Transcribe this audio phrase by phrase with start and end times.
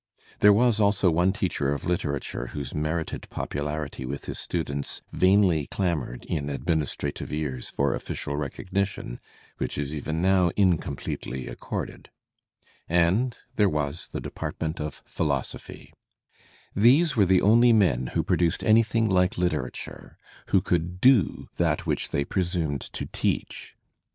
[0.39, 5.67] There was also one teacher of literatiu e whbse merited popularity with his students vainly
[5.67, 9.19] clamoured in administrative ears for official recognition,
[9.59, 12.09] which is even now incompletely accorded.
[12.89, 15.93] And there was the department of philosophy.
[15.93, 19.37] Digitized by Google WILLIAM JAMES £99 These were the only men who produced anything like
[19.37, 23.75] litera ture, who could do that which they presumed to teach.